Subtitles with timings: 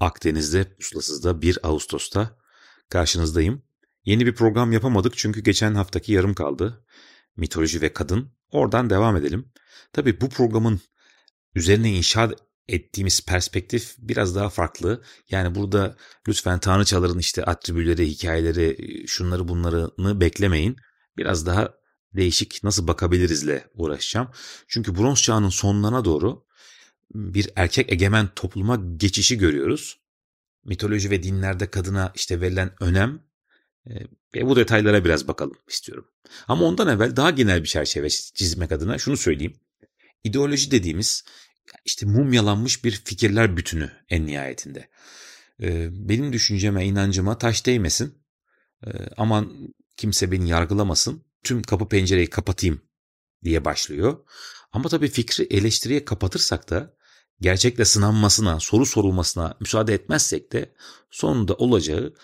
[0.00, 2.38] Akdeniz'de pusulasızda 1 Ağustos'ta
[2.90, 3.62] karşınızdayım.
[4.04, 6.84] Yeni bir program yapamadık çünkü geçen haftaki yarım kaldı.
[7.36, 8.32] Mitoloji ve kadın.
[8.50, 9.52] Oradan devam edelim.
[9.92, 10.80] Tabii bu programın
[11.54, 12.30] üzerine inşa
[12.68, 15.02] ettiğimiz perspektif biraz daha farklı.
[15.30, 15.96] Yani burada
[16.28, 20.76] lütfen tanrıçaların işte atribüleri, hikayeleri, şunları bunlarını beklemeyin.
[21.16, 21.74] Biraz daha
[22.16, 24.28] değişik nasıl bakabilirizle uğraşacağım.
[24.68, 26.44] Çünkü bronz çağının sonlarına doğru
[27.14, 30.00] bir erkek egemen topluma geçişi görüyoruz.
[30.64, 33.22] Mitoloji ve dinlerde kadına işte verilen önem
[34.34, 36.08] ve bu detaylara biraz bakalım istiyorum.
[36.48, 39.56] Ama ondan evvel daha genel bir çerçeve çizmek adına şunu söyleyeyim.
[40.24, 41.24] İdeoloji dediğimiz
[41.84, 44.88] işte mumyalanmış bir fikirler bütünü en nihayetinde.
[45.90, 48.18] Benim düşünceme, inancıma taş değmesin.
[49.16, 51.24] Aman kimse beni yargılamasın.
[51.42, 52.82] Tüm kapı pencereyi kapatayım
[53.44, 54.18] diye başlıyor.
[54.74, 56.96] Ama tabii fikri eleştiriye kapatırsak da
[57.40, 60.74] gerçekle sınanmasına, soru sorulmasına müsaade etmezsek de
[61.10, 62.14] sonunda olacağı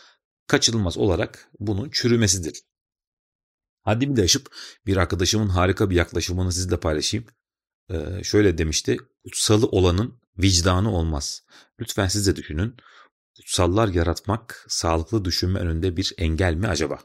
[0.46, 2.62] kaçınılmaz olarak bunun çürümesidir.
[3.82, 4.56] Haddimi de aşıp
[4.86, 7.26] bir arkadaşımın harika bir yaklaşımını sizle paylaşayım.
[7.90, 11.42] Ee, şöyle demişti, kutsalı olanın vicdanı olmaz.
[11.80, 12.76] Lütfen siz de düşünün,
[13.36, 16.98] kutsallar yaratmak sağlıklı düşünme önünde bir engel mi acaba?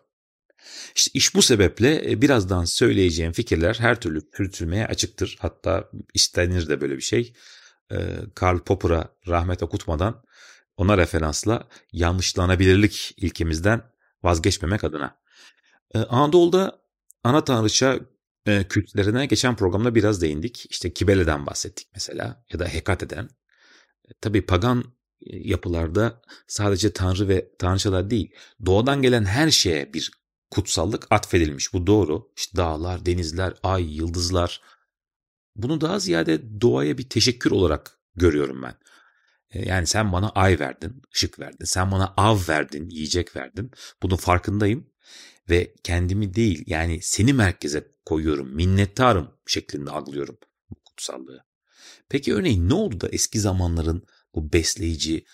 [0.95, 5.37] İşte iş bu sebeple e, birazdan söyleyeceğim fikirler her türlü pürtülmeye açıktır.
[5.39, 7.33] Hatta istenir de böyle bir şey.
[7.91, 7.97] Ee,
[8.35, 10.23] Karl Popper'a rahmet okutmadan
[10.77, 13.81] ona referansla yanlışlanabilirlik ilkemizden
[14.23, 15.17] vazgeçmemek adına.
[15.95, 16.81] Ee, Anadolu'da
[17.23, 17.99] ana tanrıça
[18.45, 20.65] e, kültlerine geçen programda biraz değindik.
[20.69, 23.29] İşte Kibele'den bahsettik mesela ya da Hekate'den.
[24.09, 24.83] E, tabii pagan
[25.25, 28.31] yapılarda sadece tanrı ve tanrıçalar değil,
[28.65, 30.11] doğadan gelen her şeye bir
[30.55, 31.73] kutsallık atfedilmiş.
[31.73, 32.31] Bu doğru.
[32.37, 34.61] İşte dağlar, denizler, ay, yıldızlar.
[35.55, 38.75] Bunu daha ziyade doğaya bir teşekkür olarak görüyorum ben.
[39.53, 41.65] Yani sen bana ay verdin, ışık verdin.
[41.65, 43.71] Sen bana av verdin, yiyecek verdin.
[44.03, 44.89] Bunun farkındayım
[45.49, 50.37] ve kendimi değil yani seni merkeze koyuyorum, minnettarım şeklinde algılıyorum
[50.69, 51.45] bu kutsallığı.
[52.09, 55.25] Peki örneğin ne oldu da eski zamanların bu besleyici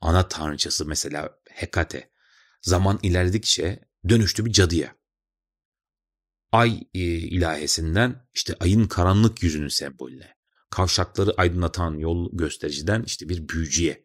[0.00, 2.10] ana tanrıçası mesela Hekate
[2.62, 4.96] zaman ilerledikçe dönüştü bir cadıya.
[6.52, 10.34] Ay e, ilahesinden işte ayın karanlık yüzünün sembolüne,
[10.70, 14.04] kavşakları aydınlatan yol göstericiden işte bir büyücüye.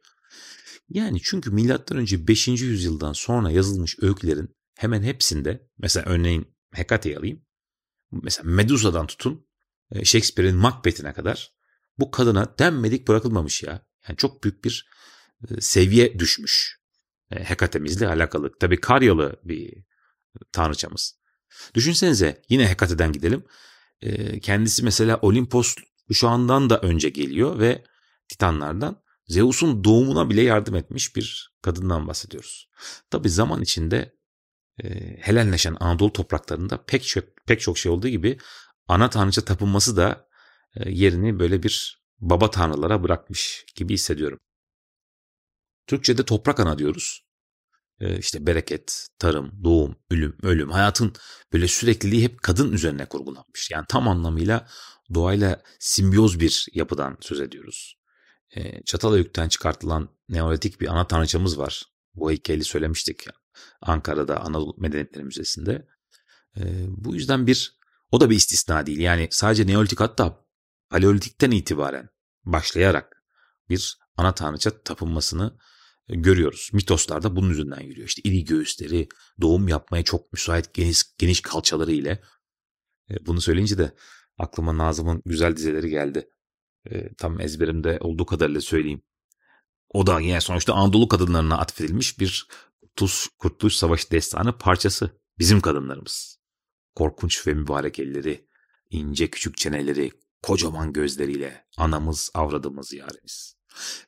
[0.89, 2.47] Yani çünkü milattan önce 5.
[2.47, 7.45] yüzyıldan sonra yazılmış öykülerin hemen hepsinde mesela örneğin Hekate'yi alayım.
[8.11, 9.47] Mesela Medusa'dan tutun
[9.91, 11.53] e, Shakespeare'in Macbeth'ine kadar
[11.97, 13.85] bu kadına denmedik bırakılmamış ya.
[14.07, 14.87] Yani çok büyük bir
[15.49, 16.82] e, seviye düşmüş.
[17.35, 18.51] E, Hekate'mizle alakalı.
[18.59, 19.83] Tabii Karyalı bir
[20.51, 21.15] tanrıçamız.
[21.75, 23.43] Düşünsenize yine Hekate'den gidelim.
[24.41, 25.75] Kendisi mesela Olimpos
[26.07, 27.83] kuşağından da önce geliyor ve
[28.27, 32.69] Titanlardan Zeus'un doğumuna bile yardım etmiş bir kadından bahsediyoruz.
[33.09, 34.15] Tabi zaman içinde
[34.83, 34.89] e,
[35.21, 38.37] Helenleşen Anadolu topraklarında pek çok, pek çok şey olduğu gibi
[38.87, 40.27] ana tanrıça tapınması da
[40.75, 44.39] e, yerini böyle bir baba tanrılara bırakmış gibi hissediyorum.
[45.87, 47.25] Türkçe'de toprak ana diyoruz.
[47.99, 51.13] E, işte bereket, tarım, doğum, ölüm, ölüm, hayatın
[51.53, 53.71] böyle sürekliliği hep kadın üzerine kurgulanmış.
[53.71, 54.67] Yani tam anlamıyla
[55.13, 57.97] doğayla simbiyoz bir yapıdan söz ediyoruz.
[58.55, 61.83] E, Çatalhöyük'ten çıkartılan neolitik bir ana tanrıçamız var.
[62.15, 63.25] Bu heykeli söylemiştik
[63.81, 65.87] Ankara'da Anadolu Medeniyetleri Müzesi'nde.
[66.57, 67.77] E, bu yüzden bir
[68.11, 68.99] o da bir istisna değil.
[68.99, 70.45] Yani sadece Neolitik hatta
[70.89, 72.09] Paleolitikten itibaren
[72.43, 73.23] başlayarak
[73.69, 75.57] bir ana tanrıça tapınmasını
[76.09, 76.69] görüyoruz.
[76.73, 78.07] Mitoslarda bunun yüzünden yürüyor.
[78.07, 79.07] İşte iri göğüsleri,
[79.41, 82.21] doğum yapmaya çok müsait geniş, geniş kalçaları ile.
[83.11, 83.95] E, bunu söyleyince de
[84.37, 86.29] aklıma Nazım'ın güzel dizeleri geldi.
[86.91, 89.01] E, tam ezberimde olduğu kadarıyla söyleyeyim.
[89.89, 92.47] O da yani sonuçta Anadolu kadınlarına atfedilmiş bir
[92.95, 95.09] Tuz Kurtuluş Savaşı destanı parçası.
[95.39, 96.39] Bizim kadınlarımız.
[96.95, 98.47] Korkunç ve mübarek elleri,
[98.89, 100.11] ince küçük çeneleri,
[100.43, 103.55] kocaman gözleriyle anamız, avradımız yarimiz.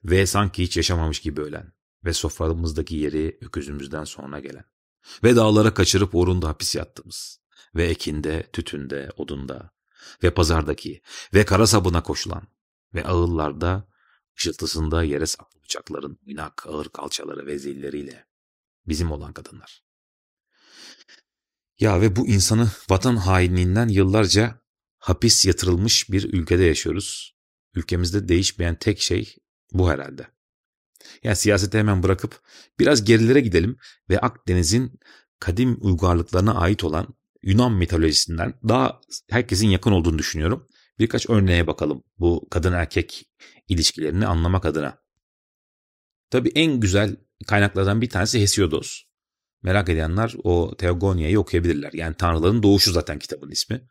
[0.03, 1.74] Ve sanki hiç yaşamamış gibi ölen
[2.05, 4.65] ve soframızdaki yeri öküzümüzden sonra gelen.
[5.23, 7.39] Ve dağlara kaçırıp uğrunda hapis yattığımız
[7.75, 9.71] ve ekinde, tütünde, odunda
[10.23, 11.01] ve pazardaki
[11.33, 12.47] ve kara sabuna koşulan
[12.93, 13.87] ve ağıllarda
[14.37, 18.25] ışıltısında yere saplı bıçakların oynak ağır kalçaları ve zilleriyle.
[18.87, 19.83] Bizim olan kadınlar.
[21.79, 24.61] Ya ve bu insanı vatan hainliğinden yıllarca
[24.97, 27.35] hapis yatırılmış bir ülkede yaşıyoruz.
[27.73, 29.35] Ülkemizde değişmeyen tek şey
[29.71, 30.34] bu herhalde.
[31.23, 32.39] Yani siyaseti hemen bırakıp
[32.79, 33.77] biraz gerilere gidelim
[34.09, 34.99] ve Akdeniz'in
[35.39, 37.07] kadim uygarlıklarına ait olan
[37.43, 40.67] Yunan mitolojisinden daha herkesin yakın olduğunu düşünüyorum.
[40.99, 43.29] Birkaç örneğe bakalım bu kadın erkek
[43.67, 44.97] ilişkilerini anlamak adına.
[46.29, 47.15] Tabii en güzel
[47.47, 49.01] kaynaklardan bir tanesi Hesiodos.
[49.63, 51.93] Merak edenler o Teogonia'yı okuyabilirler.
[51.93, 53.87] Yani Tanrıların Doğuşu zaten kitabın ismi.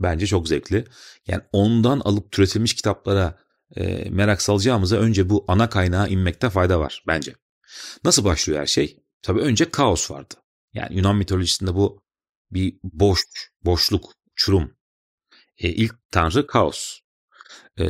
[0.00, 0.84] Bence çok zevkli.
[1.26, 3.38] Yani ondan alıp türetilmiş kitaplara
[3.76, 7.34] e, merak salacağımıza önce bu ana kaynağa inmekte fayda var bence.
[8.04, 9.04] Nasıl başlıyor her şey?
[9.22, 10.34] Tabii önce kaos vardı.
[10.74, 12.04] Yani Yunan mitolojisinde bu
[12.50, 13.20] bir boş,
[13.64, 14.76] boşluk, çurum.
[15.58, 16.98] E, ilk tanrı kaos.
[17.78, 17.84] E,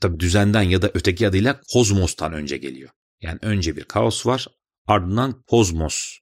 [0.00, 2.90] tabii düzenden ya da öteki adıyla kozmostan önce geliyor.
[3.20, 4.46] Yani önce bir kaos var
[4.86, 6.18] ardından kozmos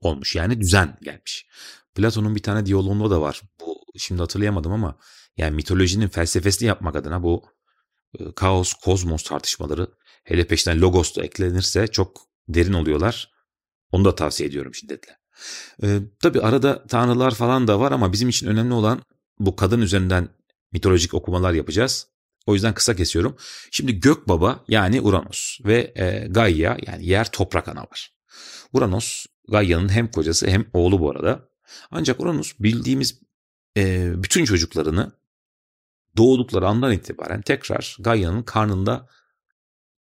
[0.00, 1.46] olmuş yani düzen gelmiş.
[1.94, 3.42] Platon'un bir tane diyaloğunda da var.
[3.60, 4.98] Bu şimdi hatırlayamadım ama
[5.36, 7.44] yani mitolojinin felsefesini yapmak adına bu
[8.36, 9.86] kaos, kozmos tartışmaları
[10.24, 13.32] hele peşinden logos da eklenirse çok derin oluyorlar.
[13.90, 15.18] Onu da tavsiye ediyorum şiddetle.
[15.82, 19.02] Ee, tabii arada tanrılar falan da var ama bizim için önemli olan
[19.38, 20.28] bu kadın üzerinden
[20.72, 22.06] mitolojik okumalar yapacağız.
[22.46, 23.36] O yüzden kısa kesiyorum.
[23.70, 28.12] Şimdi gök baba yani Uranos ve e, Gaia yani yer toprak ana var.
[28.72, 31.48] Uranos Gaia'nın hem kocası hem oğlu bu arada.
[31.90, 33.20] Ancak Uranus bildiğimiz
[33.76, 35.12] e, bütün çocuklarını
[36.16, 39.08] doğdukları andan itibaren tekrar Gaia'nın karnında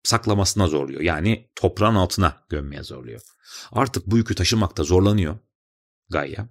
[0.04, 1.00] saklamasına zorluyor.
[1.00, 3.20] Yani toprağın altına gömmeye zorluyor.
[3.72, 5.38] Artık bu yükü taşımakta zorlanıyor
[6.10, 6.48] Gaia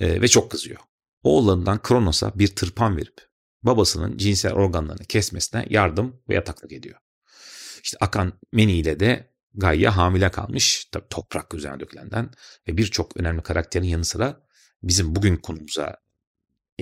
[0.00, 0.80] e, ve çok kızıyor.
[1.22, 3.28] Oğullarından Kronos'a bir tırpan verip
[3.62, 6.98] babasının cinsel organlarını kesmesine yardım ve yataklık ediyor.
[7.82, 10.84] İşte akan Meni ile de Gaia hamile kalmış.
[10.92, 12.30] Tabii toprak üzerine dökülenden
[12.68, 14.46] ve birçok önemli karakterin yanı sıra
[14.82, 15.96] bizim bugün konumuza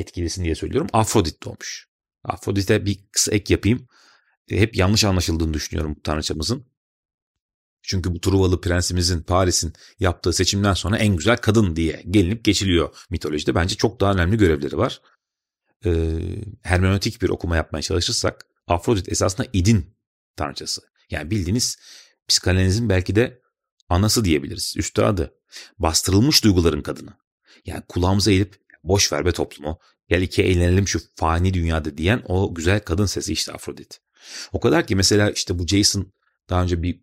[0.01, 0.89] etkilisin diye söylüyorum.
[0.93, 1.89] Afrodit doğmuş.
[2.25, 3.89] Afrodit'e bir kısa ek yapayım.
[4.49, 6.67] E, hep yanlış anlaşıldığını düşünüyorum bu tanrıçamızın.
[7.83, 13.55] Çünkü bu Truvalı prensimizin Paris'in yaptığı seçimden sonra en güzel kadın diye gelinip geçiliyor mitolojide.
[13.55, 15.01] Bence çok daha önemli görevleri var.
[15.87, 16.21] Ee,
[16.63, 19.97] hermenötik bir okuma yapmaya çalışırsak Afrodit esasında idin
[20.37, 20.83] tanrıçası.
[21.11, 21.79] Yani bildiğiniz
[22.29, 23.41] psikanalizin belki de
[23.89, 24.75] anası diyebiliriz.
[24.77, 25.35] Üstadı.
[25.79, 27.11] Bastırılmış duyguların kadını.
[27.67, 29.79] Yani kulağımıza eğilip boş ver be toplumu.
[30.09, 34.01] Gel iki eğlenelim şu fani dünyada diyen o güzel kadın sesi işte Afrodit.
[34.53, 36.13] O kadar ki mesela işte bu Jason
[36.51, 37.01] daha önce bir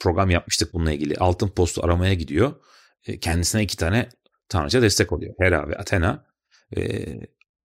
[0.00, 1.16] program yapmıştık bununla ilgili.
[1.16, 2.54] Altın postu aramaya gidiyor.
[3.06, 4.08] E, kendisine iki tane
[4.48, 5.34] tanrıça destek oluyor.
[5.38, 6.26] Hera ve Athena.
[6.76, 7.04] E,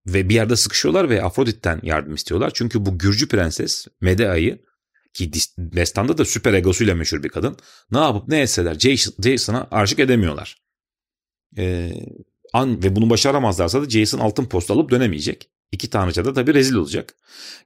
[0.07, 2.51] ve bir yerde sıkışıyorlar ve Afrodit'ten yardım istiyorlar.
[2.53, 4.65] Çünkü bu Gürcü prenses Medea'yı
[5.13, 7.57] ki destanda da süper egosuyla meşhur bir kadın.
[7.91, 8.77] Ne yapıp ne etseler
[9.19, 10.63] Jason'a aşık edemiyorlar.
[11.57, 11.91] Ee,
[12.53, 15.49] an, ve bunu başaramazlarsa da Jason altın postu alıp dönemeyecek.
[15.71, 17.15] İki tanrıça da tabii rezil olacak.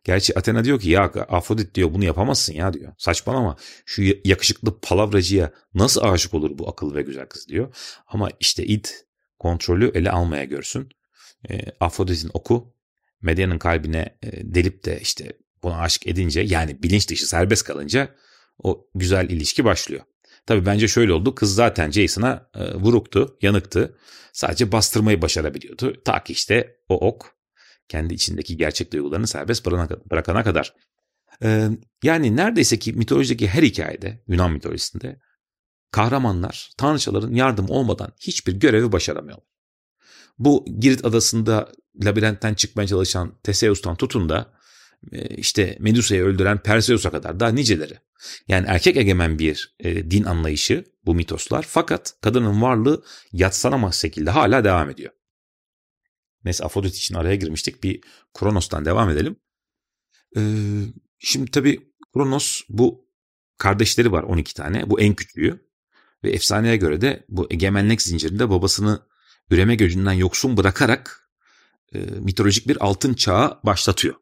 [0.03, 2.93] Gerçi Athena diyor ki ya Afrodit diyor bunu yapamazsın ya diyor.
[2.97, 7.75] Saçmalama şu yakışıklı palavracıya nasıl aşık olur bu akıllı ve güzel kız diyor.
[8.07, 8.85] Ama işte id
[9.39, 10.89] kontrolü ele almaya görsün.
[11.49, 12.73] E, Afrodit'in oku
[13.21, 15.33] Medya'nın kalbine e, delip de işte
[15.63, 18.15] buna aşık edince yani bilinç dışı serbest kalınca
[18.63, 20.03] o güzel ilişki başlıyor.
[20.47, 21.35] Tabii bence şöyle oldu.
[21.35, 23.97] Kız zaten Jason'a e, vuruktu, yanıktı.
[24.33, 26.03] Sadece bastırmayı başarabiliyordu.
[26.05, 27.37] Ta ki işte o ok
[27.87, 29.65] kendi içindeki gerçek duygularını serbest
[30.11, 30.73] bırakana kadar.
[31.43, 31.69] Ee,
[32.03, 35.19] yani neredeyse ki mitolojideki her hikayede, Yunan mitolojisinde
[35.91, 39.47] kahramanlar tanrıçaların yardım olmadan hiçbir görevi başaramıyorlar.
[40.39, 41.71] Bu Girit adasında
[42.03, 44.56] labirentten çıkmaya çalışan Teseus'tan tutun da e,
[45.37, 47.99] işte Medusa'yı öldüren Perseus'a kadar daha niceleri.
[48.47, 54.63] Yani erkek egemen bir e, din anlayışı bu mitoslar fakat kadının varlığı yatsanamaz şekilde hala
[54.63, 55.11] devam ediyor.
[56.43, 57.83] Neyse Afrodit için araya girmiştik.
[57.83, 58.01] Bir
[58.33, 59.35] Kronos'tan devam edelim.
[60.37, 60.41] Ee,
[61.19, 63.07] şimdi tabii Kronos bu
[63.57, 64.89] kardeşleri var 12 tane.
[64.89, 65.67] Bu en küçüğü.
[66.23, 69.01] Ve efsaneye göre de bu egemenlik zincirinde babasını
[69.49, 71.29] üreme gücünden yoksun bırakarak
[71.93, 74.15] e, mitolojik bir altın çağı başlatıyor.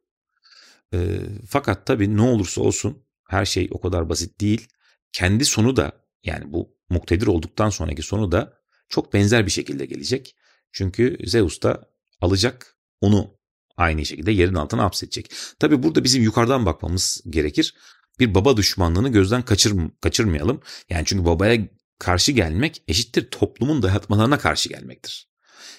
[0.96, 4.68] E, fakat tabii ne olursa olsun her şey o kadar basit değil.
[5.12, 5.92] Kendi sonu da
[6.24, 8.54] yani bu muktedir olduktan sonraki sonu da
[8.90, 10.36] çok benzer bir şekilde gelecek.
[10.72, 11.90] Çünkü Zeus da
[12.22, 13.38] alacak onu
[13.78, 15.32] aynı şekilde yerin altına hapsedecek.
[15.60, 17.76] Tabii burada bizim yukarıdan bakmamız gerekir.
[18.20, 20.62] Bir baba düşmanlığını gözden kaçır, kaçırmayalım.
[20.90, 21.68] Yani çünkü babaya
[22.00, 25.35] karşı gelmek eşittir toplumun dayatmalarına karşı gelmektir.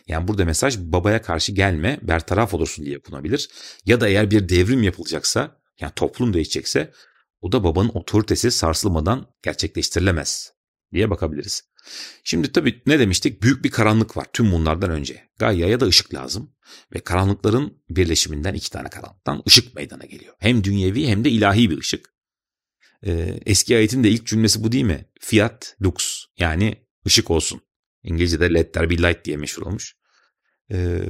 [0.08, 3.48] Yani burada mesaj babaya karşı gelme, bertaraf olursun diye yapılabilir.
[3.86, 6.92] Ya da eğer bir devrim yapılacaksa Yani toplum değişecekse
[7.40, 10.52] o da babanın otoritesi sarsılmadan gerçekleştirilemez
[10.92, 11.62] diye bakabiliriz.
[12.24, 13.42] Şimdi tabii ne demiştik?
[13.42, 15.28] Büyük bir karanlık var tüm bunlardan önce.
[15.38, 16.56] Gaia'ya da ışık lazım.
[16.94, 20.34] Ve karanlıkların birleşiminden iki tane karanlıktan ışık meydana geliyor.
[20.38, 22.14] Hem dünyevi hem de ilahi bir ışık.
[23.06, 25.08] Ee, eski ayetin de ilk cümlesi bu değil mi?
[25.20, 27.60] Fiat lux yani ışık olsun.
[28.06, 29.96] İngilizce'de let there be light diye meşhur olmuş.
[30.72, 31.00] Ee,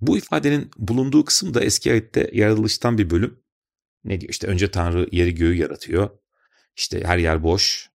[0.00, 3.42] bu ifadenin bulunduğu kısım da eski ayette yaratılıştan bir bölüm.
[4.04, 6.10] Ne diyor işte önce Tanrı yeri göğü yaratıyor.
[6.76, 7.90] İşte her yer boş.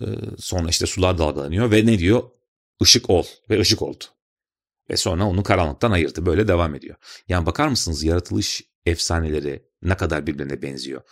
[0.00, 0.04] Ee,
[0.38, 2.22] sonra işte sular dalgalanıyor ve ne diyor?
[2.80, 4.04] Işık ol ve ışık oldu.
[4.90, 6.26] Ve sonra onu karanlıktan ayırdı.
[6.26, 6.96] Böyle devam ediyor.
[7.28, 11.02] Yani bakar mısınız yaratılış efsaneleri ne kadar birbirine benziyor.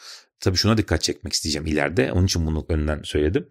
[0.41, 2.13] Tabii şuna dikkat çekmek isteyeceğim ileride.
[2.13, 3.49] Onun için bunu önden söyledim.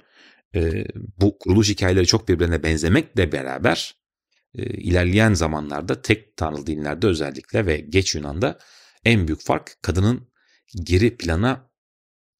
[0.55, 0.85] Ee,
[1.17, 3.95] bu kuruluş hikayeleri çok birbirine benzemekle beraber
[4.55, 8.59] e, ilerleyen zamanlarda tek tanrılı dinlerde özellikle ve geç Yunan'da
[9.05, 10.31] en büyük fark kadının
[10.75, 11.71] geri plana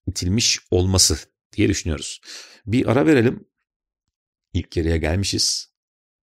[0.08, 1.18] itilmiş olması
[1.54, 2.22] diye düşünüyoruz.
[2.66, 3.50] Bir ara verelim.
[4.54, 5.74] İlk yarıya gelmişiz.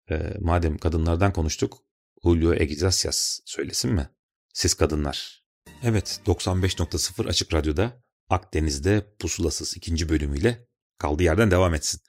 [0.09, 1.77] E, madem kadınlardan konuştuk,
[2.23, 4.09] Julio Iglesias söylesin mi?
[4.53, 5.45] Siz kadınlar.
[5.83, 12.01] Evet, 95.0 Açık Radyo'da Akdeniz'de Pusulasız ikinci bölümüyle kaldığı yerden devam etsin.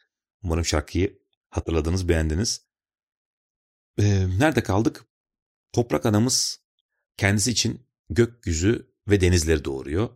[0.43, 1.19] Umarım şarkıyı
[1.51, 2.67] hatırladınız, beğendiniz.
[3.99, 5.05] Ee, nerede kaldık?
[5.73, 6.61] Toprak anamız
[7.17, 10.11] kendisi için gökyüzü ve denizleri doğuruyor.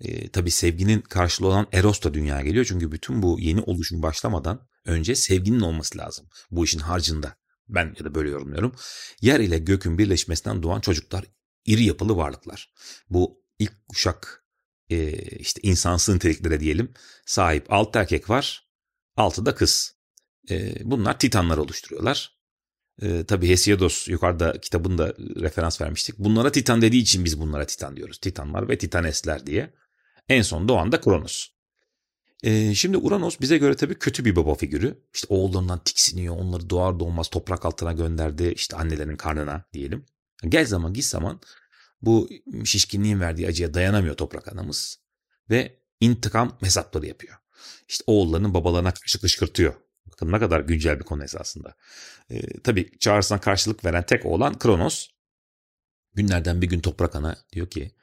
[0.00, 2.64] Ee, tabii sevginin karşılığı olan Eros da dünyaya geliyor.
[2.64, 6.28] Çünkü bütün bu yeni oluşum başlamadan önce sevginin olması lazım.
[6.50, 7.36] Bu işin harcında.
[7.68, 8.74] Ben ya da böyle yorumluyorum.
[9.20, 11.24] Yer ile gökün birleşmesinden doğan çocuklar
[11.66, 12.72] iri yapılı varlıklar.
[13.10, 14.39] Bu ilk kuşak
[14.90, 16.92] e, işte insansı niteliklere diyelim
[17.26, 18.68] sahip altı erkek var.
[19.16, 19.94] Altı da kız.
[20.50, 22.40] E, bunlar titanlar oluşturuyorlar.
[23.02, 26.18] E, tabii Hesiodos yukarıda kitabında referans vermiştik.
[26.18, 28.18] Bunlara Titan dediği için biz bunlara Titan diyoruz.
[28.18, 29.74] Titanlar ve Titanesler diye.
[30.28, 31.48] En son doğan da Kronos.
[32.42, 35.04] E, şimdi Uranos bize göre tabii kötü bir baba figürü.
[35.14, 40.06] İşte oğullarından tiksiniyor, onları doğar doğmaz toprak altına gönderdi, işte annelerinin karnına diyelim.
[40.48, 41.40] Gel zaman git zaman
[42.02, 42.28] bu
[42.64, 45.00] şişkinliğin verdiği acıya dayanamıyor toprak anamız
[45.50, 47.36] ve intikam hesapları yapıyor.
[47.88, 49.74] İşte oğullarının babalarına karşı kışkırtıyor.
[50.06, 51.76] Bakın ne kadar güncel bir konu esasında.
[52.30, 55.08] Ee, tabii çağrısına karşılık veren tek oğlan Kronos.
[56.14, 57.94] Günlerden bir gün toprak ana diyor ki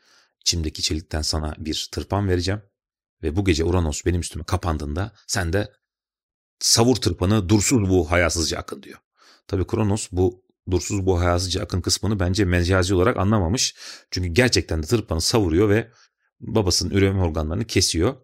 [0.42, 2.62] içimdeki çelikten sana bir tırpan vereceğim.
[3.24, 5.72] Ve bu gece Uranos benim üstüme kapandığında sen de
[6.60, 9.00] savur tırpanı dursuz bu hayasızca akın diyor.
[9.48, 13.76] Tabii Kronos bu dursuz bu hayasızca akın kısmını bence mecazi olarak anlamamış.
[14.12, 15.92] Çünkü gerçekten de tırpanı savuruyor ve
[16.40, 18.16] babasının üreme organlarını kesiyor.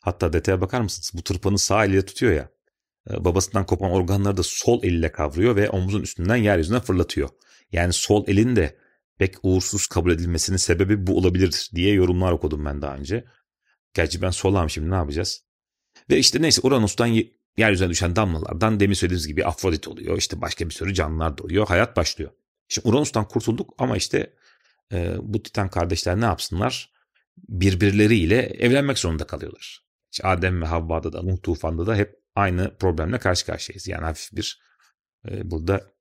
[0.00, 1.10] Hatta detaya bakar mısınız?
[1.14, 2.48] Bu tırpanı sağ eliyle tutuyor ya.
[3.10, 7.28] E, babasından kopan organları da sol eliyle kavruyor ve omuzun üstünden yeryüzüne fırlatıyor.
[7.72, 8.76] Yani sol elin de
[9.18, 13.24] pek uğursuz kabul edilmesinin sebebi bu olabilir diye yorumlar okudum ben daha önce.
[13.94, 15.44] Gerçi ben solam şimdi ne yapacağız?
[16.10, 17.06] Ve işte neyse Uranus'tan
[17.56, 20.18] yeryüzüne düşen damlalardan demin söylediğimiz gibi Afrodit oluyor.
[20.18, 21.66] İşte başka bir sürü canlılar doğuyor.
[21.66, 22.30] Hayat başlıyor.
[22.68, 24.34] Şimdi Uranus'tan kurtulduk ama işte
[24.92, 26.92] e, bu Titan kardeşler ne yapsınlar?
[27.48, 29.84] Birbirleriyle evlenmek zorunda kalıyorlar.
[30.12, 33.88] İşte Adem ve Havva'da da Nuh tufanında da hep aynı problemle karşı karşıyayız.
[33.88, 34.62] Yani hafif bir
[35.28, 35.92] e, burada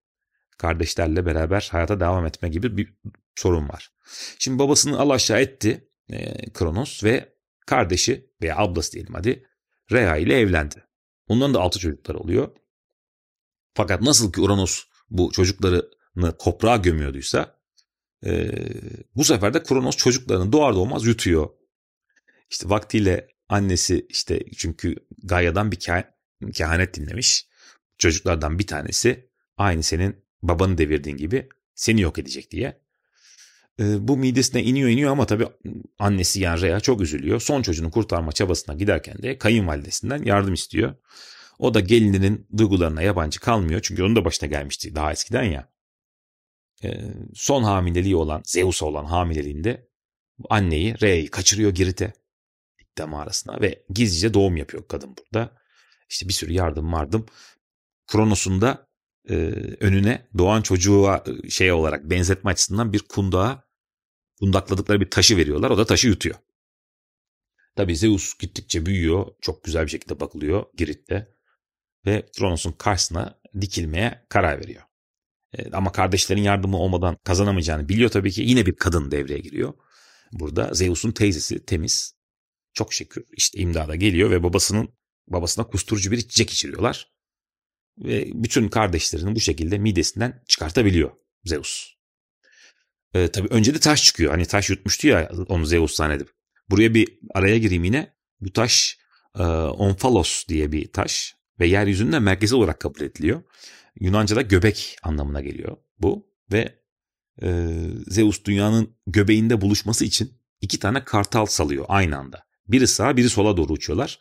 [0.58, 2.93] kardeşlerle beraber hayata devam etme gibi bir
[3.36, 3.91] sorun var.
[4.39, 7.34] Şimdi babasını al aşağı etti e, Kronos ve
[7.65, 9.46] kardeşi veya ablası diyelim hadi
[9.91, 10.84] Rhea ile evlendi.
[11.31, 12.51] Onların da altı çocuklar oluyor.
[13.73, 17.59] Fakat nasıl ki Uranos bu çocuklarını toprağa gömüyorduysa
[18.25, 18.51] e,
[19.15, 21.50] bu sefer de Kronos çocuklarını doğar doğmaz yutuyor.
[22.50, 25.79] İşte vaktiyle annesi işte çünkü Gaia'dan bir
[26.53, 27.47] kehanet dinlemiş.
[27.97, 32.80] Çocuklardan bir tanesi aynı senin babanı devirdiğin gibi seni yok edecek diye.
[33.80, 35.48] E, bu midesine iniyor iniyor ama tabii
[36.00, 37.42] annesi yani Rhea çok üzülüyor.
[37.42, 40.96] Son çocuğunu kurtarma çabasına giderken de kayınvalidesinden yardım istiyor.
[41.60, 43.82] O da gelininin duygularına yabancı kalmıyor.
[43.84, 45.72] Çünkü onun da başına gelmişti daha eskiden ya.
[46.84, 47.01] E,
[47.34, 49.88] son hamileliği olan Zeus'a olan hamileliğinde
[50.50, 52.13] anneyi Rhea'yı kaçırıyor Girit'e.
[52.80, 55.58] İkta mağarasına ve gizlice doğum yapıyor kadın burada.
[56.10, 57.25] İşte bir sürü yardım vardım.
[58.08, 58.90] Kronos'un da
[59.30, 59.36] e,
[59.80, 63.63] önüne doğan çocuğa e, şey olarak benzetme açısından bir kundağa
[64.40, 65.70] kundakladıkları bir taşı veriyorlar.
[65.70, 66.36] O da taşı yutuyor.
[67.75, 69.28] Tabii Zeus gittikçe büyüyor.
[69.42, 71.36] Çok güzel bir şekilde bakılıyor Girit'te.
[72.06, 74.84] Ve Kronos'un karşısına dikilmeye karar veriyor.
[75.58, 78.42] E, ama kardeşlerin yardımı olmadan kazanamayacağını biliyor tabii ki.
[78.42, 79.74] Yine bir kadın devreye giriyor.
[80.32, 82.16] Burada Zeus'un teyzesi Temiz
[82.74, 84.90] çok şükür işte imdada geliyor ve babasının
[85.28, 87.12] babasına kusturucu bir içecek içiriyorlar.
[87.98, 91.12] Ve bütün kardeşlerini bu şekilde midesinden çıkartabiliyor
[91.43, 91.93] Zeus.
[93.13, 94.31] Ee, tabii önce de taş çıkıyor.
[94.31, 96.29] Hani taş yutmuştu ya onu Zeus zannedip.
[96.69, 98.13] Buraya bir araya gireyim yine.
[98.39, 98.98] Bu taş
[99.39, 103.43] e, Onfalos diye bir taş ve yeryüzünün de merkezi olarak kabul ediliyor.
[104.00, 106.81] Yunanca'da göbek anlamına geliyor bu ve
[107.43, 107.67] e,
[108.07, 112.43] Zeus dünyanın göbeğinde buluşması için iki tane kartal salıyor aynı anda.
[112.67, 114.19] Biri sağa biri sola doğru uçuyorlar.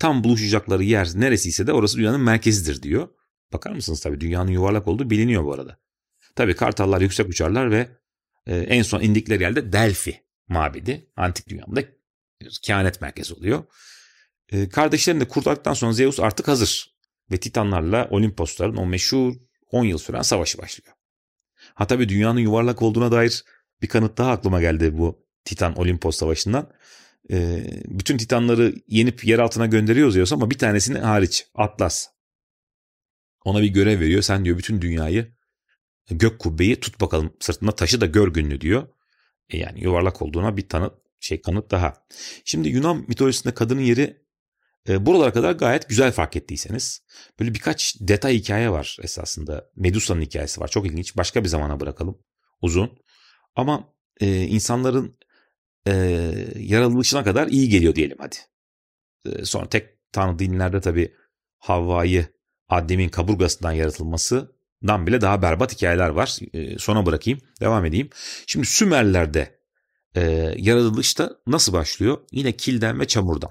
[0.00, 3.08] Tam buluşacakları yer neresiyse de orası dünyanın merkezidir diyor.
[3.52, 5.78] Bakar mısınız tabii dünyanın yuvarlak olduğu biliniyor bu arada.
[6.36, 7.88] Tabii kartallar yüksek uçarlar ve
[8.46, 11.10] e, en son indikleri yerde Delphi mabedi.
[11.16, 11.84] Antik dünyada
[12.62, 13.64] kehanet merkezi oluyor.
[14.52, 16.94] E, kardeşlerini de kurtardıktan sonra Zeus artık hazır.
[17.30, 19.34] Ve Titanlarla Olimposların o meşhur
[19.70, 20.96] 10 yıl süren savaşı başlıyor.
[21.74, 23.44] Ha tabii dünyanın yuvarlak olduğuna dair
[23.82, 26.70] bir kanıt daha aklıma geldi bu Titan Olimpos savaşından.
[27.30, 32.06] E, bütün Titanları yenip yer altına gönderiyoruz diyoruz ama bir tanesini hariç Atlas.
[33.44, 34.22] Ona bir görev veriyor.
[34.22, 35.32] Sen diyor bütün dünyayı
[36.10, 38.88] gök kubbeyi tut bakalım sırtında taşı da gör günlü diyor.
[39.48, 42.06] E yani yuvarlak olduğuna bir tanıt şey kanıt daha.
[42.44, 44.22] Şimdi Yunan mitolojisinde kadının yeri
[44.88, 47.02] e, buralara kadar gayet güzel fark ettiyseniz.
[47.40, 49.70] Böyle birkaç detay hikaye var esasında.
[49.76, 50.68] Medusa'nın hikayesi var.
[50.68, 51.16] Çok ilginç.
[51.16, 52.18] Başka bir zamana bırakalım.
[52.62, 52.98] Uzun.
[53.54, 55.18] Ama e, insanların
[55.86, 55.92] e,
[56.56, 58.36] yaratılışına kadar iyi geliyor diyelim hadi.
[59.24, 61.14] E, sonra tek tanrı dinlerde tabii
[61.58, 62.26] Havva'yı
[62.68, 66.38] Adem'in kaburgasından yaratılmasından bile daha berbat hikayeler var.
[66.52, 68.10] E, sona bırakayım, devam edeyim.
[68.46, 69.60] Şimdi Sümerler'de
[70.14, 70.20] e,
[70.56, 72.18] yaratılışta nasıl başlıyor?
[72.32, 73.50] Yine kilden ve çamurdan.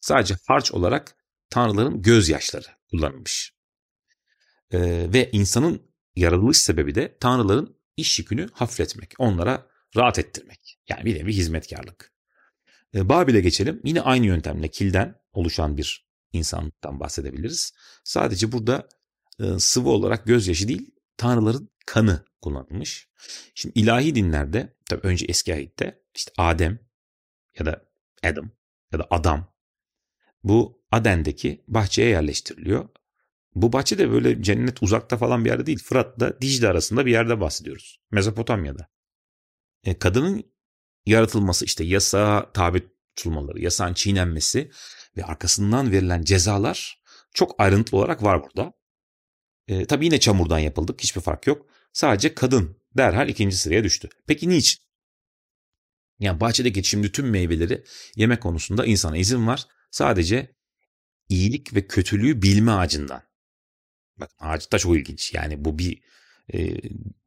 [0.00, 1.16] Sadece harç olarak
[1.50, 3.54] tanrıların gözyaşları kullanılmış.
[4.70, 4.78] E,
[5.12, 5.82] ve insanın
[6.16, 10.78] yaratılış sebebi de tanrıların iş yükünü hafifletmek, onlara rahat ettirmek.
[10.88, 12.12] Yani bir nevi hizmetkarlık.
[12.94, 13.80] E, Babil'e geçelim.
[13.84, 17.72] Yine aynı yöntemle kilden oluşan bir insanlıktan bahsedebiliriz.
[18.04, 18.88] Sadece burada
[19.40, 23.08] e, sıvı olarak gözyaşı değil, tanrıların kanı kullanılmış.
[23.54, 26.78] Şimdi ilahi dinlerde, tabii önce eski ahitte işte Adem
[27.58, 27.84] ya da
[28.22, 28.50] Adam
[28.92, 29.54] ya da Adam
[30.44, 32.88] bu Aden'deki bahçeye yerleştiriliyor.
[33.54, 35.82] Bu bahçe de böyle cennet uzakta falan bir yerde değil.
[35.84, 38.00] Fırat'la Dicle arasında bir yerde bahsediyoruz.
[38.10, 38.88] Mezopotamya'da.
[39.84, 40.52] E, kadının
[41.06, 42.82] yaratılması işte yasağa tabi
[43.16, 44.70] tutulmaları, yasağın çiğnenmesi
[45.16, 47.02] ve arkasından verilen cezalar
[47.34, 48.72] çok ayrıntılı olarak var burada.
[49.68, 51.02] E, tabii yine çamurdan yapıldık.
[51.02, 51.66] Hiçbir fark yok.
[51.92, 54.08] Sadece kadın derhal ikinci sıraya düştü.
[54.26, 54.80] Peki niçin?
[56.18, 57.84] Yani bahçedeki şimdi tüm meyveleri
[58.16, 59.66] yemek konusunda insana izin var.
[59.90, 60.54] Sadece
[61.28, 63.22] iyilik ve kötülüğü bilme ağacından.
[64.16, 65.34] Bak ağaç da çok ilginç.
[65.34, 66.02] Yani bu bir
[66.54, 66.76] e,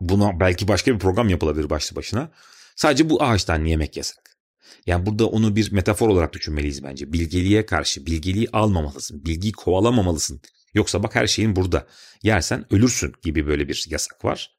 [0.02, 2.32] buna belki başka bir program yapılabilir başlı başına.
[2.76, 4.38] Sadece bu ağaçtan yemek yasak.
[4.86, 7.14] Yani burada onu bir metafor olarak düşünmeliyiz bence.
[7.14, 9.26] Bilgeliğe karşı bilgeliği almamalısın.
[9.26, 10.42] Bilgiyi kovalamamalısın.
[10.74, 11.88] Yoksa bak her şeyin burada.
[12.24, 14.52] Yersen ölürsün gibi böyle bir yasak var.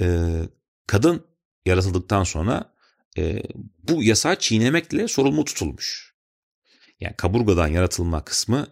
[0.00, 0.42] Ee,
[0.86, 1.26] kadın
[1.66, 2.74] yaratıldıktan sonra
[3.18, 3.42] e,
[3.88, 6.14] bu yasağı çiğnemekle sorumlu tutulmuş.
[7.00, 8.66] Yani kaburgadan yaratılma kısmı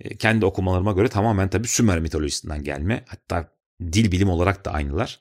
[0.00, 3.04] e, kendi okumalarıma göre tamamen tabii Sümer mitolojisinden gelme.
[3.08, 3.53] Hatta
[3.92, 5.20] dil bilim olarak da aynılar.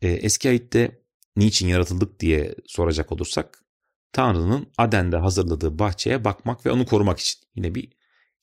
[0.00, 1.02] E, eski ayitte
[1.36, 3.64] niçin yaratıldık diye soracak olursak
[4.12, 7.92] Tanrı'nın Aden'de hazırladığı bahçeye bakmak ve onu korumak için yine bir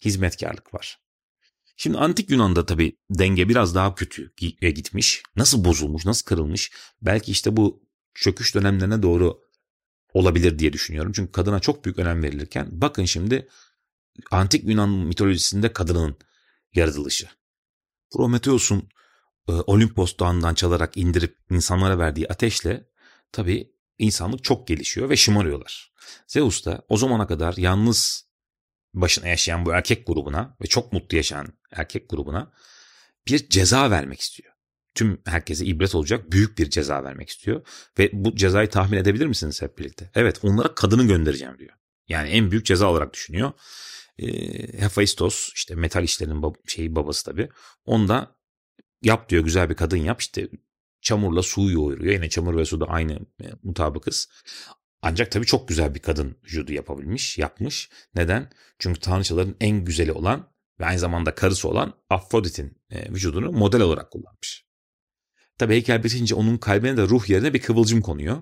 [0.06, 1.00] hizmetkarlık var.
[1.78, 5.24] Şimdi antik Yunan'da tabii denge biraz daha kötü gitmiş.
[5.36, 6.72] Nasıl bozulmuş, nasıl kırılmış?
[7.02, 9.42] Belki işte bu çöküş dönemlerine doğru
[10.14, 11.12] olabilir diye düşünüyorum.
[11.16, 13.48] Çünkü kadına çok büyük önem verilirken bakın şimdi
[14.32, 16.18] antik Yunan mitolojisinde kadının
[16.74, 17.28] yaratılışı.
[18.12, 18.90] Prometheus'un
[19.50, 22.90] e, Olimpos dağından çalarak indirip insanlara verdiği ateşle
[23.32, 25.94] tabii insanlık çok gelişiyor ve şımarıyorlar.
[26.28, 28.26] Zeus da o zamana kadar yalnız
[28.94, 32.52] başına yaşayan bu erkek grubuna ve çok mutlu yaşayan erkek grubuna
[33.28, 34.54] bir ceza vermek istiyor.
[34.96, 37.68] Tüm herkese ibret olacak büyük bir ceza vermek istiyor.
[38.00, 40.12] Ve bu cezayı tahmin edebilir misiniz hep birlikte?
[40.16, 41.74] Evet onlara kadını göndereceğim diyor.
[42.08, 43.52] Yani en büyük ceza olarak düşünüyor.
[44.20, 44.28] E,
[44.82, 47.50] Hephaistos işte metal işlerinin bab- şeyi babası tabii.
[47.86, 48.36] Onda
[49.06, 50.50] yap diyor güzel bir kadın yap işte
[51.02, 52.14] çamurla suyu yoğuruyor.
[52.14, 54.30] Yine çamur ve su da aynı e, mutabıkız.
[55.02, 57.90] Ancak tabii çok güzel bir kadın vücudu yapabilmiş, yapmış.
[58.16, 58.52] Neden?
[58.80, 64.12] Çünkü tanrıçaların en güzeli olan ve aynı zamanda karısı olan Afrodit'in e, vücudunu model olarak
[64.12, 64.66] kullanmış.
[65.58, 68.42] Tabii heykel bitince onun kalbine de ruh yerine bir kıvılcım konuyor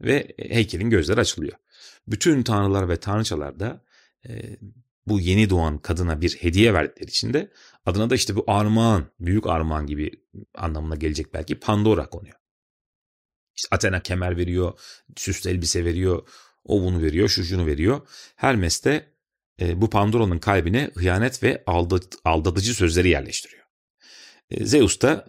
[0.00, 1.58] ve heykelin gözleri açılıyor.
[2.06, 3.84] Bütün tanrılar ve tanrıçalar da
[4.28, 4.56] e,
[5.06, 7.52] bu yeni doğan kadına bir hediye verdikleri için de
[7.86, 10.10] adına da işte bu armağan, büyük armağan gibi
[10.54, 12.36] anlamına gelecek belki Pandora konuyor.
[13.56, 14.78] İşte Athena kemer veriyor,
[15.16, 16.28] süslü elbise veriyor,
[16.64, 18.08] o bunu veriyor, şu şunu veriyor.
[18.36, 19.12] Hermes de
[19.60, 23.64] e, bu Pandora'nın kalbine hıyanet ve aldat, aldatıcı sözleri yerleştiriyor.
[24.50, 25.26] E, Zeus da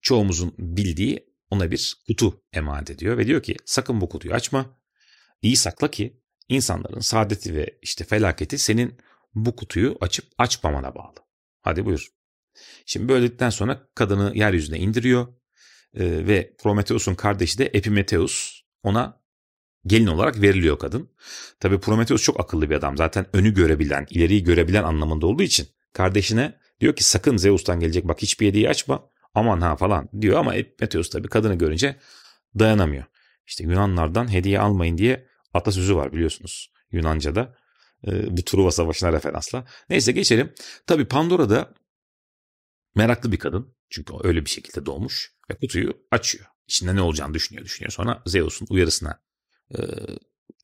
[0.00, 4.80] çoğumuzun bildiği ona bir kutu emanet ediyor ve diyor ki sakın bu kutuyu açma.
[5.42, 6.20] İyi sakla ki
[6.50, 8.98] insanların saadeti ve işte felaketi senin
[9.34, 11.16] bu kutuyu açıp açmamana bağlı.
[11.60, 12.06] Hadi buyur.
[12.86, 15.26] Şimdi böyledikten sonra kadını yeryüzüne indiriyor
[15.94, 19.20] e, ve Prometheus'un kardeşi de Epimetheus ona
[19.86, 21.10] gelin olarak veriliyor kadın.
[21.60, 22.96] Tabi Prometheus çok akıllı bir adam.
[22.96, 28.22] Zaten önü görebilen, ileriyi görebilen anlamında olduğu için kardeşine diyor ki sakın Zeus'tan gelecek bak
[28.22, 31.96] hiçbir hediye açma aman ha falan diyor ama Epimetheus tabi kadını görünce
[32.58, 33.04] dayanamıyor.
[33.46, 37.56] İşte Yunanlardan hediye almayın diye atasözü var biliyorsunuz Yunanca'da.
[38.06, 39.64] E, bu Truva Savaşı'na referansla.
[39.90, 40.54] Neyse geçelim.
[40.86, 41.74] Tabi Pandora da
[42.94, 43.74] meraklı bir kadın.
[43.90, 46.46] Çünkü öyle bir şekilde doğmuş ve kutuyu açıyor.
[46.68, 47.92] İçinde ne olacağını düşünüyor düşünüyor.
[47.92, 49.22] Sonra Zeus'un uyarısına
[49.74, 49.78] e,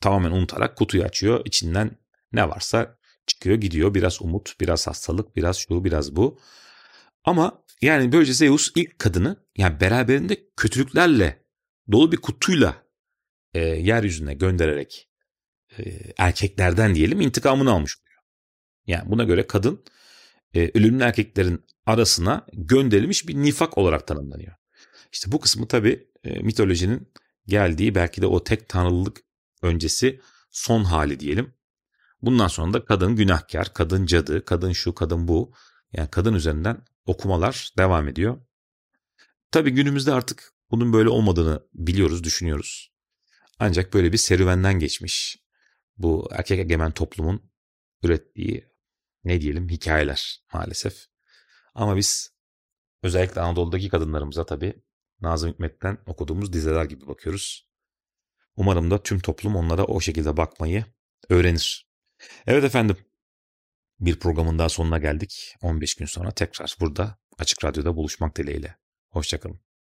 [0.00, 1.42] tamamen unutarak kutuyu açıyor.
[1.44, 1.98] İçinden
[2.32, 3.94] ne varsa çıkıyor gidiyor.
[3.94, 6.38] Biraz umut, biraz hastalık, biraz şu, biraz bu.
[7.24, 11.44] Ama yani böylece Zeus ilk kadını yani beraberinde kötülüklerle
[11.92, 12.85] dolu bir kutuyla
[13.54, 15.08] e, yeryüzüne göndererek
[15.78, 15.82] e,
[16.18, 18.22] erkeklerden diyelim intikamını almış oluyor.
[18.86, 19.84] Yani buna göre kadın
[20.54, 24.54] e, ölümlü erkeklerin arasına gönderilmiş bir nifak olarak tanımlanıyor.
[25.12, 27.12] İşte bu kısmı tabii e, mitolojinin
[27.46, 29.20] geldiği belki de o tek tanrılılık
[29.62, 31.54] öncesi son hali diyelim.
[32.22, 35.52] Bundan sonra da kadın günahkar, kadın cadı, kadın şu, kadın bu.
[35.92, 38.40] Yani kadın üzerinden okumalar devam ediyor.
[39.50, 42.95] Tabii günümüzde artık bunun böyle olmadığını biliyoruz, düşünüyoruz.
[43.58, 45.38] Ancak böyle bir serüvenden geçmiş
[45.96, 47.50] bu erkek egemen toplumun
[48.02, 48.68] ürettiği
[49.24, 51.06] ne diyelim hikayeler maalesef.
[51.74, 52.34] Ama biz
[53.02, 54.82] özellikle Anadolu'daki kadınlarımıza tabii
[55.20, 57.68] Nazım Hikmet'ten okuduğumuz dizeler gibi bakıyoruz.
[58.56, 60.84] Umarım da tüm toplum onlara o şekilde bakmayı
[61.28, 61.90] öğrenir.
[62.46, 62.96] Evet efendim
[64.00, 65.54] bir programın daha sonuna geldik.
[65.62, 68.76] 15 gün sonra tekrar burada Açık Radyo'da buluşmak dileğiyle.
[69.08, 69.65] Hoşçakalın.